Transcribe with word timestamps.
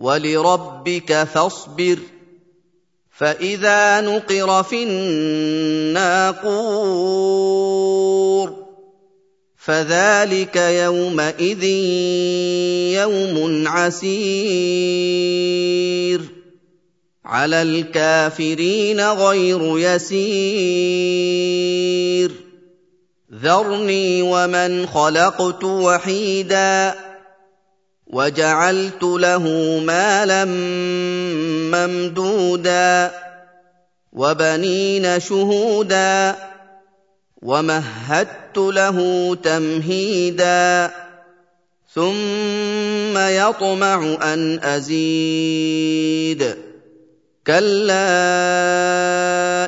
ولربك 0.00 1.24
فاصبر 1.24 1.98
فإذا 3.10 4.00
نقر 4.00 4.62
في 4.62 4.82
الناقور 4.82 6.50
فذلك 9.56 10.56
يومئذ 10.56 11.64
يوم 12.94 13.68
عسير 13.68 14.60
على 17.24 17.62
الكافرين 17.62 19.00
غير 19.00 19.78
يسير 19.78 20.70
ذرني 23.34 24.22
ومن 24.22 24.86
خلقت 24.86 25.64
وحيدا 25.64 27.09
وجعلت 28.12 29.02
له 29.02 29.44
مالا 29.86 30.44
ممدودا 31.74 33.10
وبنين 34.12 35.20
شهودا 35.20 36.36
ومهدت 37.42 38.58
له 38.58 38.98
تمهيدا 39.42 40.90
ثم 41.94 43.18
يطمع 43.18 44.16
أن 44.22 44.60
أزيد 44.62 46.56
كلا 47.46 48.10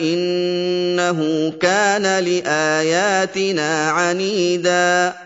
إنه 0.00 1.50
كان 1.60 2.24
لآياتنا 2.24 3.90
عنيدا 3.90 5.25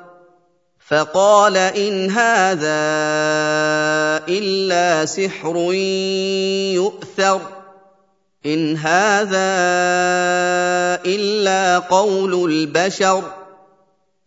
فقال 0.87 1.57
إن 1.57 2.11
هذا 2.11 2.81
إلا 4.27 5.05
سحر 5.05 5.55
يؤثر 6.73 7.41
إن 8.45 8.77
هذا 8.77 9.51
إلا 11.05 11.79
قول 11.79 12.51
البشر 12.51 13.23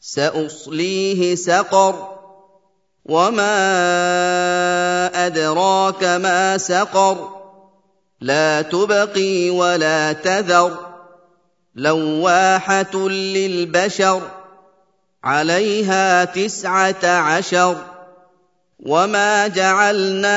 سأصليه 0.01 1.35
سقر 1.35 2.15
وما 3.05 3.57
أدراك 5.27 6.05
ما 6.05 6.59
سقر 6.59 7.29
لا 8.21 8.63
تبقي 8.63 9.51
ولا 9.51 10.13
تذر 10.13 10.79
لواحة 11.75 12.99
للبشر 13.09 14.23
عليها 15.25 16.25
تسعة 16.25 17.07
عشر 17.07 17.77
وما 18.81 19.47
جعلنا 19.49 20.31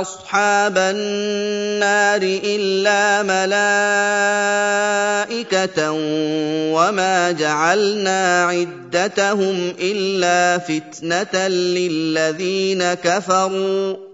أصحاب 0.00 0.78
النار 0.78 2.20
إلا 2.22 3.22
ملائكة 5.22 5.90
وما 6.72 7.30
جعلنا 7.30 8.44
عدتهم 8.44 9.74
إلا 9.80 10.58
فتنة 10.58 11.48
للذين 11.48 12.94
كفروا 12.94 14.13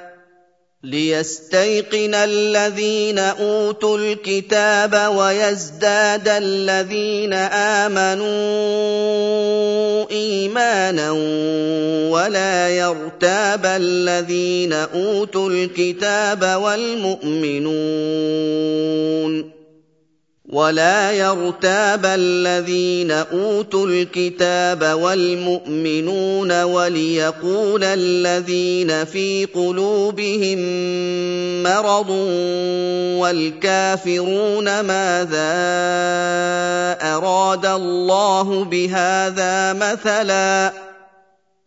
ليستيقن 0.83 2.15
الذين 2.15 3.19
أوتوا 3.19 3.97
الكتاب 3.97 5.15
ويزداد 5.15 6.27
الذين 6.27 7.33
آمنوا 7.83 8.25
إيمانا 10.11 11.11
ولا 12.11 12.69
يرتاب 12.69 13.65
الذين 13.65 14.73
أوتوا 14.73 15.49
الكتاب 15.49 16.61
والمؤمنون 16.61 17.71
ولا 20.51 21.11
يرتاب 21.11 22.05
الذين 22.05 23.11
أوتوا 23.11 23.87
الكتاب 23.87 24.83
والمؤمنون 24.83 26.63
وليقول 26.63 27.83
الذين 27.83 29.05
في 29.05 29.45
قلوبهم 29.45 30.59
مرض 31.63 32.09
والكافرون 33.19 34.79
ماذا 34.79 35.51
أراد 37.01 37.65
الله 37.65 38.63
بهذا 38.63 39.73
مثلا 39.73 40.90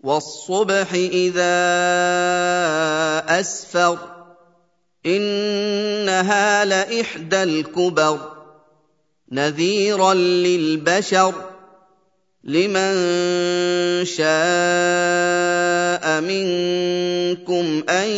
والصبح 0.00 0.92
إذا 0.92 1.58
أسفر 3.40 3.98
إنها 5.06 6.64
لإحدى 6.64 7.42
الكبر 7.42 8.18
نذيرا 9.32 10.14
للبشر 10.14 11.34
لمن 12.44 12.94
شاء 14.04 14.30
منكم 16.20 17.82
أن 17.88 18.08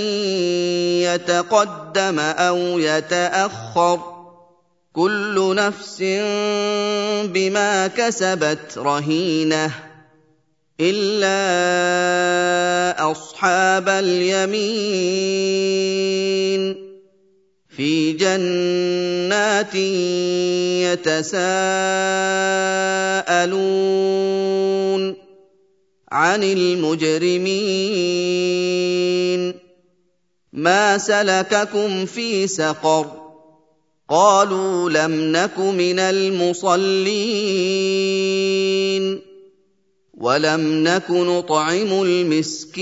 يتقدم 1.01 2.19
أو 2.21 2.57
يتأخر 2.79 4.01
كل 4.93 5.55
نفس 5.55 6.03
بما 7.25 7.87
كسبت 7.87 8.79
رهينة 8.79 9.71
إلا 10.81 11.70
أصحاب 13.13 13.89
اليمين 13.89 14.91
في 17.69 18.13
جنات 18.13 19.75
يتساءلون 20.85 21.31
عن 26.13 26.43
المجرمين. 26.43 27.51
ما 30.53 30.99
سلككم 30.99 32.07
في 32.07 32.47
سقر؟ 32.47 33.07
قالوا 34.09 34.91
لم 34.91 35.33
نك 35.33 35.59
من 35.59 35.99
المصلين. 35.99 36.91
ولم 40.21 40.85
نك 40.85 41.11
نطعم 41.11 42.03
المسكين 42.03 42.81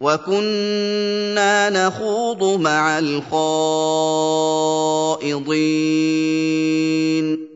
وكنا 0.00 1.70
نخوض 1.70 2.60
مع 2.60 2.98
الخائضين 6.14 7.48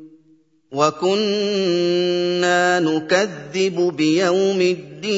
وكنا 0.73 2.81
نكذب 2.81 3.93
بيوم 3.97 4.61
الدين 4.61 5.09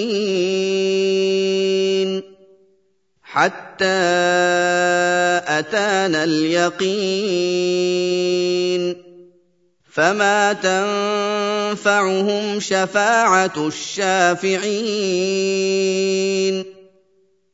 حتى 3.22 3.84
اتانا 5.46 6.24
اليقين 6.24 6.80
فما 9.90 10.52
تنفعهم 10.52 12.60
شفاعه 12.60 13.52
الشافعين 13.56 14.64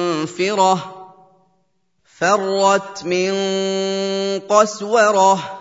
فرت 2.19 3.05
من 3.05 3.31
قسوره 4.39 5.60